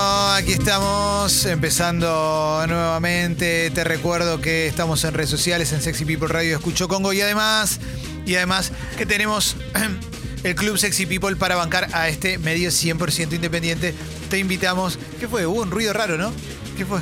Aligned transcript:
aquí 0.00 0.52
estamos 0.52 1.44
empezando 1.46 2.64
nuevamente. 2.66 3.70
Te 3.70 3.84
recuerdo 3.84 4.40
que 4.40 4.66
estamos 4.66 5.04
en 5.04 5.14
redes 5.14 5.30
sociales, 5.30 5.72
en 5.72 5.80
Sexy 5.80 6.04
People 6.04 6.28
Radio 6.28 6.56
Escucho 6.56 6.88
Congo 6.88 7.12
y 7.12 7.20
además, 7.20 7.80
y 8.24 8.36
además 8.36 8.72
que 8.96 9.06
tenemos 9.06 9.56
el 10.44 10.54
Club 10.54 10.78
Sexy 10.78 11.06
People 11.06 11.36
para 11.36 11.56
bancar 11.56 11.88
a 11.92 12.08
este 12.08 12.38
medio 12.38 12.70
100% 12.70 13.34
independiente. 13.34 13.94
Te 14.30 14.38
invitamos. 14.38 14.98
¿Qué 15.18 15.28
fue? 15.28 15.46
Hubo 15.46 15.62
un 15.62 15.70
ruido 15.70 15.92
raro, 15.92 16.16
¿no? 16.16 16.32
¿Qué 16.76 16.86
fue? 16.86 17.00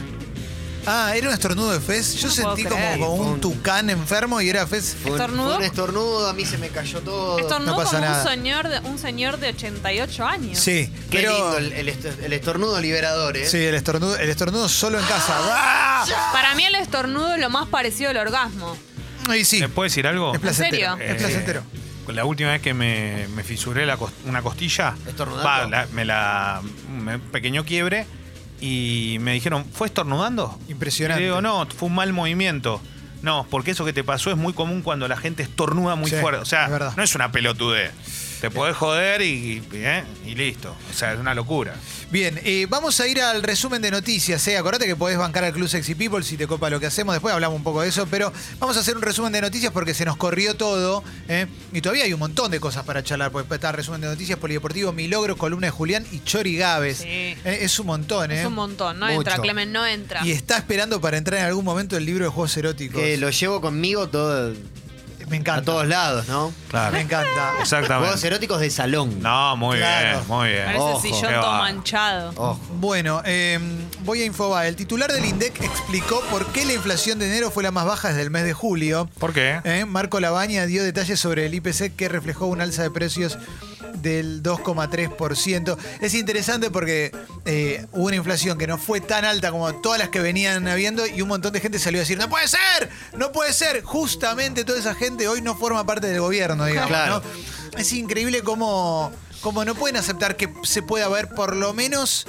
Ah, 0.91 1.12
era 1.16 1.29
un 1.29 1.34
estornudo 1.34 1.73
de 1.73 1.80
Fez. 1.80 2.14
Yo 2.14 2.29
No 2.29 2.34
sentí 2.34 2.62
puedo 2.62 2.68
como, 2.70 2.77
creer. 2.86 2.98
como 3.00 3.14
un 3.32 3.41
tucán 3.41 3.91
enfermo 3.91 4.41
y 4.41 4.48
era 4.48 4.66
Fez. 4.66 4.96
Fue 5.00 5.11
un, 5.12 5.16
¿Estornudo? 5.20 5.48
fue 5.48 5.57
un 5.59 5.62
estornudo, 5.64 6.29
a 6.29 6.33
mí 6.33 6.45
se 6.46 6.59
me 6.59 6.69
cayó 6.70 7.01
todo. 7.01 7.38
Estornudó 7.38 7.73
no 7.73 7.77
pasa 7.77 7.96
como 7.98 8.05
nada. 8.10 8.23
un 8.23 8.29
señor, 8.30 8.69
de, 8.69 8.80
un 8.80 8.98
señor 8.98 9.38
de 9.38 9.48
88 9.48 10.24
años. 10.27 10.59
Sí, 10.59 10.93
Qué 11.10 11.19
pero. 11.19 11.32
lindo 11.32 11.59
el, 11.59 11.73
el 11.73 11.88
est- 11.88 12.05
el 12.23 12.32
estornudo 12.32 12.80
liberador, 12.80 13.37
¿eh? 13.37 13.46
Sí, 13.46 13.59
el 13.59 13.74
estornudo, 13.74 14.16
el 14.16 14.30
estornudo 14.30 14.69
solo 14.69 14.98
en 14.98 15.05
casa. 15.06 15.34
¡Ah! 15.38 16.05
Para 16.32 16.55
mí 16.55 16.65
el 16.65 16.74
estornudo 16.77 17.34
es 17.34 17.41
lo 17.41 17.51
más 17.51 17.68
parecido 17.68 18.10
al 18.10 18.16
orgasmo. 18.16 18.77
Y 19.37 19.45
sí, 19.45 19.60
¿Le 19.60 19.68
puedo 19.68 19.84
decir 19.84 20.07
algo? 20.07 20.32
es 20.34 20.41
placentero. 20.41 20.96
serio? 20.96 21.12
Es 21.15 21.20
placentero. 21.23 21.60
Eh, 22.09 22.12
la 22.15 22.24
última 22.24 22.52
vez 22.52 22.62
que 22.62 22.73
me, 22.73 23.29
me 23.37 23.45
fisuré 23.45 23.84
la 23.84 23.98
cos- 23.98 24.10
una 24.24 24.41
costilla, 24.41 24.95
¿Estornudando? 25.07 25.46
va, 25.46 25.66
la- 25.66 25.87
me 25.93 26.07
la. 26.07 26.62
Un 26.88 27.20
pequeño 27.30 27.65
quiebre 27.66 28.07
y 28.60 29.18
me 29.20 29.32
dijeron, 29.32 29.64
¿fue 29.72 29.86
estornudando? 29.86 30.58
Impresionante. 30.68 31.22
Y 31.22 31.26
digo, 31.26 31.40
no, 31.40 31.66
fue 31.66 31.88
un 31.88 31.94
mal 31.94 32.12
movimiento. 32.12 32.80
No, 33.22 33.46
porque 33.50 33.72
eso 33.72 33.84
que 33.84 33.92
te 33.92 34.04
pasó 34.04 34.30
es 34.30 34.36
muy 34.36 34.52
común 34.52 34.82
cuando 34.82 35.08
la 35.08 35.16
gente 35.16 35.42
estornuda 35.42 35.96
muy 35.96 36.10
Sí, 36.10 36.16
fuerte. 36.20 36.40
O 36.40 36.44
sea, 36.44 36.66
es 36.66 36.96
no 36.96 37.02
es 37.02 37.14
una 37.14 37.32
pelotudez. 37.32 37.92
Te 38.40 38.50
podés 38.50 38.76
joder 38.76 39.20
y, 39.22 39.62
¿eh? 39.72 40.04
y 40.24 40.34
listo. 40.34 40.74
O 40.90 40.94
sea, 40.94 41.12
es 41.12 41.18
una 41.18 41.34
locura. 41.34 41.74
Bien, 42.10 42.40
eh, 42.44 42.66
vamos 42.70 43.00
a 43.00 43.08
ir 43.08 43.20
al 43.20 43.42
resumen 43.42 43.82
de 43.82 43.90
noticias. 43.90 44.46
¿eh? 44.46 44.56
Acordate 44.56 44.86
que 44.86 44.94
podés 44.94 45.18
bancar 45.18 45.42
al 45.44 45.52
Club 45.52 45.68
Sexy 45.68 45.94
People 45.96 46.22
si 46.22 46.36
te 46.36 46.46
copa 46.46 46.70
lo 46.70 46.78
que 46.78 46.86
hacemos. 46.86 47.14
Después 47.14 47.34
hablamos 47.34 47.56
un 47.56 47.64
poco 47.64 47.82
de 47.82 47.88
eso, 47.88 48.06
pero 48.09 48.32
vamos 48.60 48.76
a 48.76 48.80
hacer 48.80 48.96
un 48.96 49.02
resumen 49.02 49.32
de 49.32 49.40
noticias 49.40 49.72
porque 49.72 49.92
se 49.92 50.04
nos 50.04 50.16
corrió 50.16 50.54
todo. 50.54 51.02
¿eh? 51.28 51.46
Y 51.72 51.80
todavía 51.80 52.04
hay 52.04 52.12
un 52.12 52.20
montón 52.20 52.50
de 52.50 52.60
cosas 52.60 52.84
para 52.84 53.02
charlar. 53.02 53.32
Porque 53.32 53.52
está 53.52 53.70
el 53.70 53.76
resumen 53.76 54.00
de 54.00 54.06
noticias, 54.06 54.38
Polideportivo, 54.38 54.92
Mi 54.92 55.09
Logro, 55.09 55.36
Columna 55.36 55.66
de 55.66 55.70
Julián 55.72 56.06
y 56.12 56.20
Chori 56.20 56.56
Gávez. 56.56 56.98
Sí. 56.98 57.09
Eh, 57.09 57.38
es 57.44 57.78
un 57.80 57.86
montón, 57.86 58.30
¿eh? 58.30 58.40
Es 58.40 58.46
un 58.46 58.54
montón. 58.54 58.98
No 59.00 59.06
Mucho. 59.06 59.18
entra, 59.18 59.38
Clemen, 59.38 59.72
no 59.72 59.84
entra. 59.84 60.24
Y 60.24 60.30
está 60.30 60.56
esperando 60.59 61.00
para 61.00 61.18
entrar 61.18 61.40
en 61.40 61.46
algún 61.46 61.64
momento 61.64 61.96
el 61.96 62.04
libro 62.06 62.24
de 62.24 62.30
juegos 62.30 62.56
eróticos. 62.56 63.00
Que 63.00 63.16
lo 63.16 63.30
llevo 63.30 63.60
conmigo 63.60 64.09
todo, 64.09 64.54
Me 65.31 65.37
encanta. 65.37 65.60
a 65.60 65.65
todos 65.65 65.87
lados, 65.87 66.26
¿no? 66.28 66.53
Claro. 66.69 66.93
Me 66.93 67.00
encanta. 67.00 67.28
Juegos 67.50 67.60
Exactamente. 67.62 68.26
eróticos 68.26 68.60
de 68.60 68.71
salón. 68.71 69.21
No, 69.21 69.56
muy 69.56 69.78
Claro. 69.78 70.19
bien, 70.19 70.28
muy 70.28 70.48
bien. 70.48 70.65
Parece 70.65 70.81
Ojo. 70.82 71.00
sillón 71.00 71.21
Qué 71.21 71.34
todo 71.41 71.50
va. 71.50 71.59
manchado. 71.59 72.32
Ojo. 72.37 72.60
Bueno, 72.75 73.22
eh, 73.25 73.59
voy 74.04 74.22
a 74.22 74.25
Infobae. 74.25 74.69
El 74.69 74.76
titular 74.76 75.12
del 75.12 75.25
INDEC 75.25 75.62
explicó 75.62 76.21
por 76.31 76.47
qué 76.53 76.65
la 76.65 76.72
inflación 76.75 77.19
de 77.19 77.26
enero 77.28 77.50
fue 77.50 77.62
la 77.62 77.71
más 77.71 77.84
baja 77.87 78.09
desde 78.09 78.22
el 78.22 78.31
mes 78.31 78.44
de 78.44 78.53
julio. 78.53 79.09
¿Por 79.19 79.32
qué? 79.32 79.60
Eh, 79.65 79.84
Marco 79.84 80.21
Labaña 80.21 80.66
dio 80.66 80.82
detalles 80.84 81.19
sobre 81.21 81.47
el 81.47 81.54
IPC 81.54 81.94
que 81.97 82.09
reflejó 82.09 82.47
un 82.47 82.60
alza 82.60 82.82
de 82.82 82.91
precios 82.91 83.38
del 83.94 84.42
2,3%. 84.42 85.76
Es 86.00 86.14
interesante 86.14 86.70
porque 86.70 87.12
eh, 87.44 87.86
hubo 87.92 88.06
una 88.06 88.16
inflación 88.16 88.58
que 88.58 88.66
no 88.66 88.78
fue 88.78 89.00
tan 89.00 89.25
alta 89.25 89.50
como 89.50 89.72
todas 89.76 89.98
las 89.98 90.08
que 90.08 90.20
venían 90.20 90.66
habiendo 90.69 91.06
y 91.06 91.22
un 91.22 91.28
montón 91.28 91.53
de 91.53 91.60
gente 91.60 91.78
salió 91.78 92.00
a 92.00 92.03
decir, 92.03 92.19
no 92.19 92.28
puede 92.28 92.48
ser, 92.48 92.91
no 93.16 93.32
puede 93.32 93.53
ser. 93.53 93.82
Justamente 93.82 94.64
toda 94.64 94.78
esa 94.78 94.94
gente 94.94 95.28
hoy 95.28 95.42
no 95.42 95.56
forma 95.56 95.84
parte 95.84 96.06
del 96.06 96.20
gobierno, 96.20 96.64
digamos. 96.64 96.88
Claro. 96.88 97.22
¿no? 97.72 97.78
Es 97.78 97.92
increíble 97.92 98.42
cómo, 98.42 99.12
cómo 99.41 99.64
no 99.64 99.75
pueden 99.75 99.97
aceptar 99.97 100.36
que 100.36 100.53
se 100.62 100.82
pueda 100.82 101.09
ver 101.09 101.28
por 101.28 101.56
lo 101.56 101.72
menos 101.72 102.27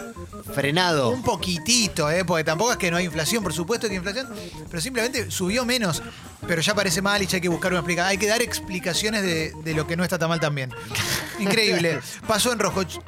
Frenado. 0.53 1.09
un 1.09 1.23
poquitito, 1.23 2.09
¿eh? 2.09 2.25
porque 2.25 2.43
tampoco 2.43 2.71
es 2.71 2.77
que 2.77 2.91
no 2.91 2.97
hay 2.97 3.05
inflación, 3.05 3.43
por 3.43 3.53
supuesto 3.53 3.87
que 3.87 3.93
hay 3.93 3.97
inflación, 3.97 4.27
pero 4.69 4.81
simplemente 4.81 5.31
subió 5.31 5.65
menos. 5.65 6.01
Pero 6.47 6.61
ya 6.61 6.73
parece 6.73 7.01
mal 7.01 7.21
y 7.21 7.27
ya 7.27 7.35
hay 7.35 7.41
que 7.41 7.49
buscar 7.49 7.71
una 7.71 7.79
explicación. 7.79 8.09
Hay 8.09 8.17
que 8.17 8.27
dar 8.27 8.41
explicaciones 8.41 9.23
de, 9.23 9.53
de 9.63 9.73
lo 9.73 9.85
que 9.85 9.97
no 9.97 10.03
está 10.03 10.17
tan 10.17 10.29
mal 10.29 10.39
también. 10.39 10.71
Increíble. 11.39 11.99
Pasó 12.27 12.51
en 12.51 12.59
rojo. 12.59 12.81
ch- 12.83 13.01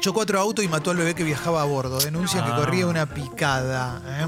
Chocó 0.00 0.20
otro 0.20 0.38
auto 0.38 0.62
y 0.62 0.68
mató 0.68 0.90
al 0.92 0.96
bebé 0.96 1.14
que 1.14 1.24
viajaba 1.24 1.60
a 1.62 1.64
bordo. 1.64 1.98
Denuncian 1.98 2.44
que 2.44 2.52
Ah. 2.52 2.56
corría 2.56 2.86
una 2.86 3.06
picada. 3.06 4.00
¿eh? 4.06 4.26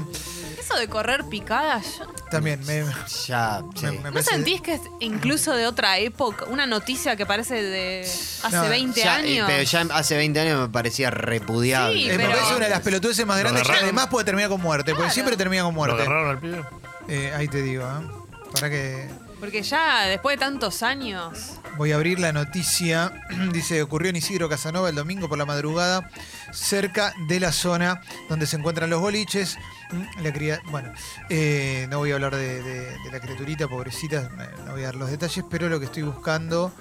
Eso 0.59 0.77
de 0.77 0.87
correr 0.89 1.23
picadas, 1.29 1.99
yo- 1.99 2.05
También 2.29 2.59
me, 2.65 2.83
me- 2.83 2.93
Ya, 3.25 3.61
sí. 3.75 3.85
me 3.85 3.91
¿no 3.93 4.01
parece- 4.11 4.31
sentís 4.31 4.61
que 4.61 4.73
es 4.73 4.81
incluso 4.99 5.55
de 5.55 5.65
otra 5.65 5.97
época? 5.97 6.45
Una 6.45 6.65
noticia 6.67 7.15
que 7.15 7.25
parece 7.25 7.61
de 7.63 8.01
hace 8.01 8.55
No, 8.55 8.69
20 8.69 8.99
Ya, 9.01 9.19
eh, 9.21 9.23
años. 9.39 9.47
pero 9.47 9.63
ya 9.63 9.81
hace 9.95 10.17
20 10.17 10.39
años 10.41 10.61
me 10.61 10.69
parecía 10.69 11.09
repudiable. 11.09 11.97
Sí, 11.97 12.09
eh, 12.09 12.17
me 12.17 12.25
pero- 12.25 12.31
parece 12.37 12.55
una 12.55 12.65
de 12.65 12.71
las 12.71 12.81
pelotudeces 12.81 13.25
más 13.25 13.37
¿Lo 13.37 13.41
grandes 13.43 13.63
que 13.63 13.69
agarraron? 13.69 13.85
además 13.89 14.07
puede 14.07 14.25
terminar 14.25 14.49
con 14.49 14.61
muerte, 14.61 14.91
porque 14.91 15.03
Claro. 15.03 15.13
siempre 15.13 15.37
termina 15.37 15.63
con 15.63 15.71
¿Lo 15.73 15.77
muerte. 15.77 16.01
agarraron 16.01 16.29
al 16.29 16.39
pibe? 16.39 16.63
Eh, 17.07 17.33
ahí 17.35 17.47
te 17.47 17.61
digo, 17.63 17.83
¿eh? 17.83 18.47
Para 18.53 18.69
que 18.69 19.07
Porque 19.39 19.61
ya 19.63 20.05
después 20.07 20.37
de 20.37 20.45
tantos 20.45 20.83
años. 20.83 21.53
Voy 21.77 21.91
a 21.93 21.95
abrir 21.95 22.19
la 22.19 22.33
noticia. 22.33 23.11
Dice, 23.53 23.81
ocurrió 23.81 24.09
en 24.09 24.17
Isidro 24.17 24.49
Casanova 24.49 24.89
el 24.89 24.95
domingo 24.95 25.29
por 25.29 25.37
la 25.37 25.45
madrugada, 25.45 26.09
cerca 26.51 27.13
de 27.27 27.39
la 27.39 27.51
zona 27.51 28.01
donde 28.27 28.45
se 28.47 28.57
encuentran 28.57 28.89
los 28.89 28.99
boliches. 28.99 29.57
Mm, 29.91 30.23
La 30.23 30.33
cría- 30.33 30.61
bueno, 30.71 30.91
eh, 31.29 31.87
no 31.89 31.99
voy 31.99 32.11
a 32.11 32.15
hablar 32.15 32.35
de, 32.35 32.61
de- 32.61 32.97
de 32.99 33.11
la 33.11 33.19
criaturita, 33.19 33.67
pobrecita, 33.67 34.29
no 34.65 34.73
voy 34.73 34.81
a 34.81 34.85
dar 34.87 34.95
los 34.95 35.09
detalles, 35.09 35.45
pero 35.49 35.69
lo 35.69 35.79
que 35.79 35.85
estoy 35.85 36.03
buscando... 36.03 36.73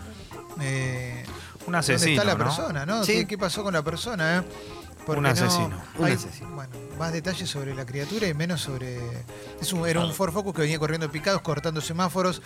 eh, 0.60 1.24
Un 1.66 1.72
¿Dónde 1.74 1.94
está 1.94 2.24
la 2.24 2.32
¿no? 2.34 2.38
persona, 2.38 2.86
no? 2.86 3.04
Sí. 3.04 3.12
¿Qué, 3.12 3.26
qué 3.26 3.38
pasó 3.38 3.62
con 3.62 3.74
la 3.74 3.82
persona, 3.82 4.38
eh? 4.38 4.42
Un 5.16 5.22
no- 5.22 5.28
asesino. 5.30 5.80
Un 5.96 6.04
hay, 6.04 6.12
asesino. 6.12 6.50
Bueno, 6.50 6.72
más 6.98 7.12
detalles 7.12 7.48
sobre 7.48 7.74
la 7.74 7.86
criatura 7.86 8.26
y 8.28 8.34
menos 8.34 8.60
sobre... 8.60 8.98
Es 9.60 9.72
un- 9.72 9.88
era 9.88 10.00
un 10.00 10.12
Ford 10.12 10.32
Focus 10.32 10.54
que 10.54 10.62
venía 10.62 10.78
corriendo 10.78 11.10
picados, 11.10 11.40
cortando 11.40 11.80
semáforos. 11.80 12.42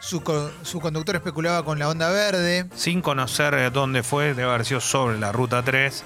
Su, 0.00 0.22
su 0.62 0.80
conductor 0.80 1.16
especulaba 1.16 1.64
con 1.64 1.78
la 1.78 1.88
onda 1.88 2.08
verde. 2.10 2.66
Sin 2.74 3.02
conocer 3.02 3.54
eh, 3.54 3.70
dónde 3.70 4.02
fue, 4.02 4.34
debe 4.34 4.44
haber 4.50 4.64
sido 4.64 4.80
sobre 4.80 5.18
la 5.18 5.32
ruta 5.32 5.62
3 5.62 6.04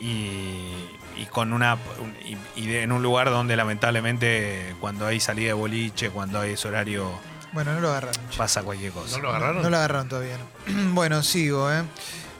y, 0.00 0.72
y 1.16 1.26
con 1.30 1.52
una 1.52 1.74
un- 2.00 2.14
y, 2.24 2.36
y 2.62 2.66
de- 2.66 2.82
en 2.82 2.92
un 2.92 3.02
lugar 3.02 3.30
donde 3.30 3.56
lamentablemente 3.56 4.74
cuando 4.80 5.06
hay 5.06 5.20
salida 5.20 5.48
de 5.48 5.52
boliche, 5.54 6.10
cuando 6.10 6.40
hay 6.40 6.52
ese 6.52 6.68
horario 6.68 7.10
Bueno, 7.52 7.72
no 7.74 7.80
lo 7.80 7.88
agarraron. 7.90 8.14
pasa 8.36 8.62
cualquier 8.62 8.92
cosa. 8.92 9.16
¿No 9.16 9.22
lo 9.24 9.28
agarraron? 9.30 9.62
No 9.62 9.70
lo 9.70 9.76
agarraron 9.76 10.08
todavía. 10.08 10.36
no. 10.68 10.90
bueno, 10.94 11.22
sigo, 11.22 11.72
¿eh? 11.72 11.82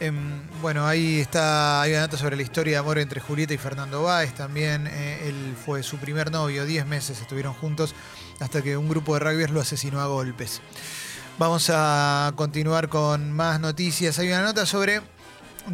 Em, 0.00 0.42
bueno, 0.62 0.86
ahí 0.86 1.20
está, 1.20 1.82
hay 1.82 1.92
una 1.92 2.02
nota 2.02 2.16
sobre 2.16 2.36
la 2.36 2.42
historia 2.42 2.74
de 2.74 2.78
amor 2.78 2.98
entre 2.98 3.20
Julieta 3.20 3.52
y 3.54 3.58
Fernando 3.58 4.02
Báez 4.02 4.32
también. 4.34 4.86
eh, 4.86 5.28
él 5.28 5.56
fue 5.64 5.82
su 5.82 5.96
primer 5.98 6.30
novio, 6.30 6.64
10 6.64 6.86
meses 6.86 7.20
estuvieron 7.20 7.52
juntos 7.54 7.94
hasta 8.38 8.62
que 8.62 8.76
un 8.76 8.88
grupo 8.88 9.14
de 9.14 9.20
rugbyers 9.20 9.52
lo 9.52 9.60
asesinó 9.60 10.00
a 10.00 10.06
golpes. 10.06 10.60
Vamos 11.38 11.70
a 11.72 12.32
continuar 12.36 12.88
con 12.88 13.32
más 13.32 13.60
noticias. 13.60 14.18
Hay 14.18 14.28
una 14.28 14.42
nota 14.42 14.66
sobre 14.66 15.02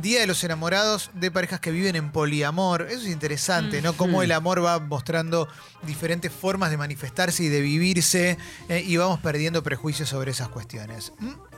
Día 0.00 0.20
de 0.20 0.26
los 0.26 0.42
enamorados 0.42 1.10
de 1.14 1.30
parejas 1.30 1.60
que 1.60 1.70
viven 1.70 1.94
en 1.94 2.10
poliamor. 2.10 2.82
Eso 2.82 3.02
es 3.02 3.08
interesante, 3.08 3.80
¿no? 3.80 3.92
Cómo 3.92 4.22
el 4.22 4.32
amor 4.32 4.64
va 4.64 4.80
mostrando 4.80 5.46
diferentes 5.82 6.32
formas 6.32 6.70
de 6.70 6.76
manifestarse 6.76 7.44
y 7.44 7.48
de 7.48 7.60
vivirse 7.60 8.36
eh, 8.68 8.82
y 8.84 8.96
vamos 8.96 9.20
perdiendo 9.20 9.62
prejuicios 9.62 10.08
sobre 10.08 10.32
esas 10.32 10.48
cuestiones. 10.48 11.12
¿Mm? 11.20 11.53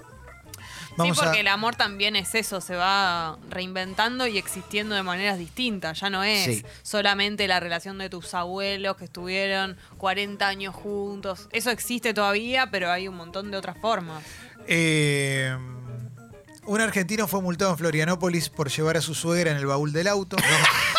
Vamos 0.96 1.16
sí, 1.16 1.22
porque 1.22 1.38
a... 1.38 1.40
el 1.42 1.48
amor 1.48 1.76
también 1.76 2.16
es 2.16 2.34
eso, 2.34 2.60
se 2.60 2.74
va 2.76 3.38
reinventando 3.50 4.26
y 4.26 4.38
existiendo 4.38 4.94
de 4.94 5.02
maneras 5.02 5.38
distintas. 5.38 6.00
Ya 6.00 6.10
no 6.10 6.24
es 6.24 6.44
Sí. 6.44 6.64
solamente 6.82 7.46
la 7.48 7.60
relación 7.60 7.98
de 7.98 8.08
tus 8.08 8.34
abuelos 8.34 8.96
que 8.96 9.04
estuvieron 9.04 9.76
40 9.98 10.46
años 10.46 10.74
juntos. 10.74 11.48
Eso 11.52 11.70
existe 11.70 12.14
todavía, 12.14 12.70
pero 12.70 12.90
hay 12.90 13.08
un 13.08 13.16
montón 13.16 13.50
de 13.50 13.56
otras 13.56 13.76
formas. 13.78 14.22
Eh, 14.66 15.56
un 16.64 16.80
argentino 16.80 17.28
fue 17.28 17.40
multado 17.42 17.70
en 17.72 17.78
Florianópolis 17.78 18.48
por 18.48 18.70
llevar 18.70 18.96
a 18.96 19.00
su 19.00 19.14
suegra 19.14 19.50
en 19.52 19.56
el 19.56 19.66
baúl 19.66 19.92
del 19.92 20.08
auto. 20.08 20.36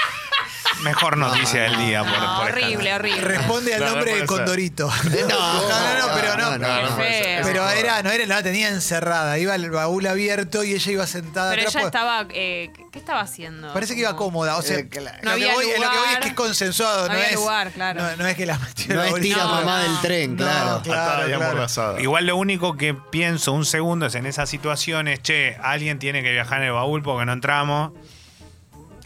Mejor 0.83 1.17
noticia 1.17 1.63
del 1.63 1.77
día. 1.77 2.03
por- 2.03 2.19
No, 2.19 2.37
por 2.37 2.51
horrible, 2.51 2.93
horrible. 2.93 3.21
Responde 3.21 3.73
al 3.73 3.79
No, 3.79 3.85
no 3.87 3.91
nombre 3.95 4.11
de 4.11 4.17
ser. 4.19 4.27
Condorito. 4.27 4.87
No, 4.87 5.27
no, 5.27 6.07
no, 6.07 6.13
pero 6.15 6.37
no. 6.37 6.51
no, 6.51 6.57
No, 6.57 6.81
no, 6.81 6.87
Qué 6.89 6.93
puede 6.95 7.13
ser. 7.13 7.23
feo. 7.23 7.39
Eso 7.39 7.47
Pero 7.47 7.69
era, 7.69 8.03
no 8.03 8.11
era, 8.11 8.25
no 8.25 8.35
la 8.35 8.43
tenía 8.43 8.69
encerrada. 8.69 9.37
Iba 9.39 9.55
el 9.55 9.69
baúl 9.71 10.05
abierto 10.07 10.63
y 10.63 10.73
ella 10.73 10.91
iba 10.91 11.07
sentada 11.07 11.49
Pero 11.51 11.61
atrás. 11.63 11.75
ella 11.75 11.81
pues, 11.81 11.93
estaba. 11.93 12.25
eh, 12.33 12.71
¿Qué 12.91 12.99
estaba 12.99 13.21
haciendo? 13.21 13.73
Parece 13.73 13.95
que 13.95 14.01
iba 14.01 14.15
Como- 14.15 14.27
cómoda. 14.39 14.57
O 14.57 14.61
sea, 14.61 14.77
Eh, 14.79 14.87
claro. 14.89 15.17
lo, 15.21 15.31
No 15.31 15.37
que 15.37 15.43
había 15.43 15.53
voy, 15.53 15.65
lo 15.65 15.71
que 15.71 15.77
voy 15.77 15.85
es 15.87 15.95
lugar. 16.07 16.19
que 16.21 16.27
es 16.29 16.33
consensuado. 16.35 17.01
No 17.01 17.07
No, 17.07 17.13
había 17.13 17.25
es, 17.29 17.35
lugar, 17.35 17.71
claro. 17.71 18.01
no, 18.03 18.15
no 18.17 18.27
es 18.27 18.35
que 18.35 18.45
la 18.45 18.57
metió 18.59 18.85
en 18.91 18.95
No 18.97 19.03
es 19.03 19.09
baúl. 19.11 19.21
tira 19.21 19.37
No, 19.43 19.49
mamá 19.49 19.77
no. 19.77 19.83
del 19.83 20.01
tren, 20.01 20.31
No, 20.35 20.37
claro. 20.37 20.81
claro. 20.83 21.01
Atada 21.11 21.29
y 21.29 21.33
amordazada. 21.33 22.01
Igual 22.01 22.25
lo 22.27 22.35
único 22.37 22.77
que 22.77 22.93
pienso 22.93 23.51
un 23.53 23.65
segundo 23.65 24.05
es 24.07 24.15
en 24.15 24.25
esas 24.25 24.49
situaciones, 24.49 25.21
che, 25.21 25.57
alguien 25.61 25.99
tiene 25.99 26.21
que 26.23 26.31
viajar 26.31 26.59
en 26.61 26.67
el 26.67 26.73
baúl 26.73 27.01
porque 27.03 27.25
no 27.25 27.33
entramos. 27.33 27.91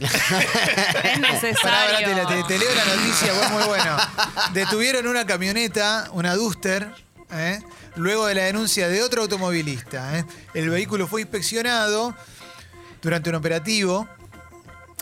Es 1.04 1.20
necesario. 1.20 1.60
pará, 1.62 1.98
te, 2.00 2.16
la- 2.16 2.28
te- 2.28 2.44
te 2.44 2.60
leo 2.60 2.70
la 2.76 2.86
noticia, 2.96 3.34
fue 3.34 3.50
muy 3.50 3.64
bueno. 3.64 3.98
Detuvieron 4.54 5.08
una 5.08 5.26
camioneta, 5.26 6.08
una 6.14 6.36
Duster, 6.36 6.90
¿eh? 7.32 7.60
luego 7.96 8.26
de 8.28 8.36
la 8.36 8.44
denuncia 8.44 8.88
de 8.88 9.02
otro 9.04 9.22
automovilista. 9.24 10.18
¿eh? 10.20 10.26
El 10.54 10.70
vehículo 10.70 11.08
fue 11.08 11.22
inspeccionado 11.22 12.16
durante 13.02 13.30
un 13.30 13.36
operativo 13.36 14.08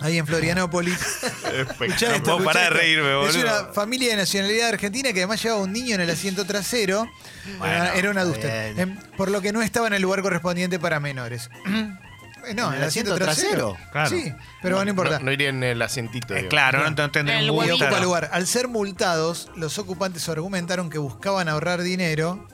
ahí 0.02 0.18
en 0.18 0.26
Florianópolis. 0.26 0.98
Escuchá 1.54 2.16
esto, 2.16 2.38
de 2.40 3.30
Es 3.30 3.36
una 3.36 3.74
familia 3.74 4.10
de 4.12 4.16
nacionalidad 4.18 4.70
argentina 4.70 5.12
que 5.14 5.20
además 5.20 5.42
llevaba 5.44 5.62
un 5.62 5.74
niño 5.74 5.96
en 5.96 6.02
el 6.02 6.10
asiento 6.10 6.46
trasero. 6.46 7.10
Bueno, 7.58 7.74
era, 7.74 7.94
era 7.96 8.10
un 8.10 8.18
adulto. 8.18 8.48
bien. 8.48 8.80
Em, 8.80 8.98
por 9.18 9.30
lo 9.32 9.42
que 9.42 9.52
no 9.52 9.62
estaba 9.62 9.88
en 9.88 9.94
el 9.94 10.02
lugar 10.02 10.22
correspondiente 10.22 10.80
para 10.80 11.00
menores. 11.00 11.50
Eh, 12.48 12.54
no, 12.54 12.68
¿En 12.68 12.70
en 12.70 12.74
el 12.76 12.82
el 12.84 12.88
asiento 12.88 13.14
asiento 13.14 13.16
trasero. 13.16 13.74
trasero? 13.74 13.92
Claro. 13.92 14.10
Sí, 14.10 14.34
pero 14.62 14.84
no 14.84 14.90
importa. 14.90 15.20
No, 15.20 15.26
no 15.26 15.32
iría 15.32 15.50
en 15.50 15.64
el 15.64 15.82
asientito. 15.82 16.36
Eh, 16.36 16.48
claro, 16.48 16.80
no, 16.84 16.90
no 16.92 17.12
tendría 17.12 17.40
El 17.40 17.52
un. 17.52 17.70
Ocupa 17.72 18.00
lugar. 18.00 18.30
Al 18.34 18.48
ser 18.48 18.68
multados, 18.68 19.50
los 19.56 19.78
ocupantes 19.78 20.28
argumentaron 20.30 20.90
que 20.90 20.98
buscaban 20.98 21.48
ahorrar 21.50 21.82
dinero 21.82 22.48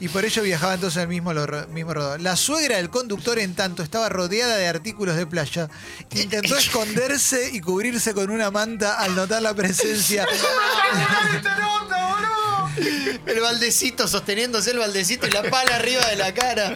y 0.00 0.08
por 0.08 0.24
ello 0.24 0.42
viajaban 0.42 0.80
todos 0.80 0.96
en 0.96 1.02
el 1.02 1.08
mismo, 1.08 1.32
lo- 1.32 1.66
mismo 1.68 1.94
rodado. 1.94 2.18
La 2.18 2.34
suegra 2.36 2.76
del 2.76 2.90
conductor, 2.90 3.38
en 3.38 3.54
tanto, 3.54 3.82
estaba 3.82 4.08
rodeada 4.08 4.56
de 4.56 4.66
artículos 4.68 5.16
de 5.16 5.26
playa. 5.26 5.68
Intentó 6.14 6.56
esconderse 6.56 7.50
y 7.52 7.60
cubrirse 7.60 8.12
con 8.14 8.30
una 8.30 8.50
manta 8.50 8.98
al 8.98 9.14
notar 9.14 9.42
la 9.42 9.54
presencia. 9.54 10.26
El 13.26 13.40
baldecito 13.40 14.08
sosteniéndose 14.08 14.70
el 14.70 14.78
baldecito 14.78 15.26
y 15.26 15.30
la 15.30 15.42
pala 15.42 15.76
arriba 15.76 16.04
de 16.06 16.16
la 16.16 16.32
cara. 16.32 16.74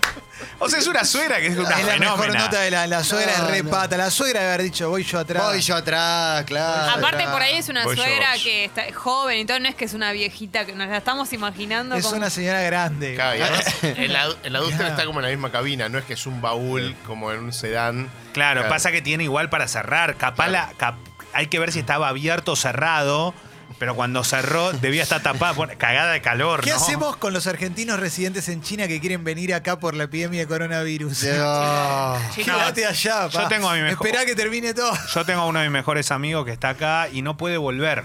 O 0.59 0.69
sea, 0.69 0.79
es 0.79 0.87
una 0.87 1.05
suegra 1.05 1.39
que 1.39 1.47
es 1.49 1.57
una 1.57 1.71
es 1.81 1.87
la 1.87 1.97
mejor 1.99 2.35
nota 2.35 2.61
de 2.61 2.71
la, 2.71 2.87
la 2.87 3.03
suegra, 3.05 3.33
No, 3.39 3.45
es 3.45 3.51
re 3.51 3.63
no. 3.63 3.71
pata. 3.71 3.97
La 3.97 4.11
suegra 4.11 4.41
de 4.41 4.47
haber 4.49 4.63
dicho, 4.63 4.89
voy 4.91 5.03
yo 5.05 5.19
atrás. 5.19 5.45
Voy 5.45 5.61
yo 5.61 5.75
atrás, 5.77 6.45
claro. 6.45 6.99
Aparte 6.99 7.25
por 7.29 7.41
ahí 7.43 7.57
es 7.57 7.69
una 7.69 7.85
Voy 7.85 7.97
yo, 7.97 8.03
suegra 8.03 8.31
voy 8.31 8.39
yo. 8.39 8.45
que 8.45 8.65
está 8.67 8.85
joven 8.95 9.39
y 9.41 9.45
todo, 9.47 9.59
no 9.61 9.69
es 9.69 9.75
que 9.75 9.85
es 9.87 9.95
una 9.95 10.13
viejita, 10.13 10.65
que 10.67 10.75
nos 10.75 10.89
la 10.89 10.99
estamos 10.99 11.33
imaginando 11.33 11.95
Es 11.95 12.05
como... 12.05 12.17
una 12.17 12.31
señora 12.31 12.61
grande. 12.63 13.15
Claro, 13.15 13.39
y 13.39 13.43
además, 13.43 13.65
el, 13.83 14.17
adu- 14.17 14.37
el 14.45 14.57
adulto 14.57 14.77
Claro. 14.77 14.91
está 14.93 15.05
como 15.07 15.21
en 15.21 15.25
la 15.25 15.31
misma 15.31 15.51
cabina, 15.51 15.89
no 15.89 15.99
es 15.99 16.05
que 16.05 16.13
es 16.15 16.27
un 16.27 16.41
baúl 16.43 16.95
como 17.07 17.33
en 17.33 17.41
un 17.41 17.53
sedán. 17.53 18.11
Claro, 18.33 18.69
pasa 18.69 18.93
que 18.93 19.01
tiene 19.03 19.25
igual 19.25 19.49
para 19.51 19.67
cerrar. 19.69 20.17
Capaz 20.17 20.49
la- 20.49 20.73
cap- 20.77 20.97
hay 21.33 21.47
que 21.49 21.59
ver 21.59 21.73
si 21.73 21.79
estaba 21.81 22.09
abierto 22.09 22.53
o 22.53 22.57
cerrado. 22.57 23.35
Pero 23.79 23.95
cuando 23.95 24.25
cerró, 24.25 24.73
debía 24.73 25.03
estar 25.03 25.23
tapada. 25.23 25.53
por- 25.53 25.77
Cagada 25.77 26.13
de 26.13 26.23
calor, 26.23 26.63
¿Qué 26.63 26.71
¿no? 26.71 26.77
hacemos 26.77 27.17
con 27.17 27.33
los 27.33 27.47
argentinos 27.47 27.99
residentes 28.01 28.49
en 28.49 28.63
China 28.63 28.89
que 28.89 29.01
quieren 29.01 29.23
venir 29.25 29.53
acá 29.55 29.79
por 29.79 29.95
la 29.95 30.05
epidemia 30.05 30.41
de 30.41 30.47
coronavirus? 30.47 31.25
No. 31.37 32.17
Quédate 32.35 32.87
allá, 32.87 33.29
yo 33.29 33.41
pa. 33.43 33.49
tengo 33.49 33.69
a 33.69 33.75
mi 33.75 33.83
mejor- 33.83 34.07
Esperá 34.07 34.25
que 34.25 34.35
termine 34.35 34.73
todo. 34.73 34.93
Yo 35.15 35.25
tengo 35.25 35.43
a 35.43 35.47
uno 35.47 35.59
de 35.59 35.67
mis 35.67 35.73
mejores 35.73 36.11
amigos 36.11 36.45
que 36.47 36.53
está 36.53 36.71
acá 36.71 37.09
y 37.13 37.23
no 37.23 37.37
puede 37.37 37.59
volver. 37.59 38.05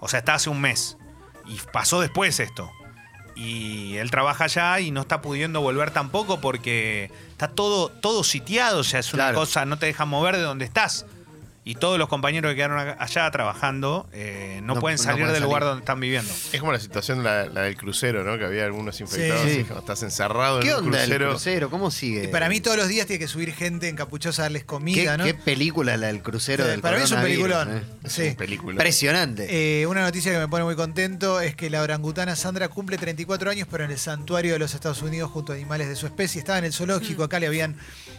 O 0.00 0.08
sea, 0.08 0.20
está 0.20 0.34
hace 0.34 0.48
un 0.50 0.60
mes. 0.60 0.96
Y 1.46 1.58
pasó 1.72 2.00
después 2.00 2.38
esto. 2.40 2.70
Y 3.34 3.96
él 3.96 4.10
trabaja 4.10 4.44
allá 4.44 4.78
y 4.80 4.90
no 4.90 5.00
está 5.02 5.20
pudiendo 5.22 5.60
volver 5.60 5.90
tampoco 5.90 6.40
porque 6.40 7.10
está 7.30 7.48
todo, 7.48 7.88
todo 7.88 8.24
sitiado. 8.24 8.80
O 8.80 8.84
sea, 8.84 9.00
es 9.00 9.12
una 9.12 9.24
Claro. 9.24 9.38
cosa, 9.38 9.64
no 9.64 9.78
te 9.78 9.86
dejan 9.86 10.08
mover 10.08 10.36
de 10.36 10.42
donde 10.42 10.64
estás. 10.64 11.06
Y 11.64 11.76
todos 11.76 11.96
los 11.96 12.08
compañeros 12.08 12.50
que 12.50 12.56
quedaron 12.56 12.78
allá 12.98 13.30
trabajando 13.30 14.08
eh, 14.12 14.58
no, 14.64 14.74
No- 14.74 14.80
pueden 14.80 14.96
no 14.96 15.02
salir 15.04 15.20
pueden 15.20 15.34
del 15.34 15.42
lugar 15.44 15.62
donde 15.62 15.78
están 15.82 16.00
viviendo. 16.00 16.32
Es 16.52 16.58
como 16.58 16.72
la 16.72 16.80
situación 16.80 17.22
la, 17.22 17.46
la 17.46 17.60
del 17.62 17.76
crucero, 17.76 18.24
¿no? 18.24 18.36
Que 18.36 18.44
había 18.46 18.64
algunos 18.64 19.00
infectados 19.00 19.42
Sí. 19.48 19.58
y 19.60 19.62
cuando 19.62 19.78
estás 19.80 20.02
encerrado 20.02 20.58
¿Qué 20.58 20.70
en 20.70 20.74
un 20.78 20.84
onda 20.86 20.98
el 21.04 21.08
crucero. 21.10 21.30
crucero? 21.30 21.70
¿Cómo 21.70 21.92
sigue? 21.92 22.24
Y 22.24 22.26
para 22.28 22.48
mí 22.48 22.60
todos 22.60 22.76
los 22.76 22.88
días 22.88 23.06
tiene 23.06 23.20
que 23.20 23.28
subir 23.28 23.52
gente 23.54 23.88
encapuchosa 23.88 24.42
a 24.42 24.44
darles 24.46 24.62
¿Qué, 24.62 24.66
comida, 24.66 25.16
¿no? 25.16 25.22
qué 25.24 25.34
película 25.34 25.96
la 25.96 26.08
del 26.08 26.20
crucero 26.20 26.64
Sí, 26.64 26.70
del 26.70 26.80
para 26.80 26.96
mí 26.96 27.04
es 27.04 27.12
un 27.12 27.22
peliculón. 27.22 27.76
eh? 27.76 27.82
Es 28.02 28.12
Sí. 28.12 28.22
una 28.22 28.36
película. 28.36 28.72
Impresionante. 28.72 29.80
Eh, 29.82 29.86
una 29.86 30.02
noticia 30.02 30.32
que 30.32 30.38
me 30.38 30.48
pone 30.48 30.64
muy 30.64 30.74
contento 30.74 31.40
es 31.40 31.54
que 31.54 31.70
la 31.70 31.82
orangutana 31.82 32.34
Sandra 32.34 32.68
cumple 32.70 32.98
34 32.98 33.50
años, 33.52 33.68
pero 33.70 33.84
en 33.84 33.92
el 33.92 33.98
santuario 33.98 34.52
de 34.54 34.58
los 34.58 34.74
Estados 34.74 35.00
Unidos 35.02 35.30
junto 35.30 35.52
a 35.52 35.54
animales 35.54 35.88
de 35.88 35.94
su 35.94 36.06
especie. 36.06 36.40
Estaba 36.40 36.58
en 36.58 36.64
el 36.64 36.72
zoológico, 36.72 37.22
acá 37.22 37.38
le 37.38 37.46
habían 37.46 37.76